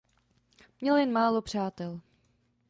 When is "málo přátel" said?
1.11-1.99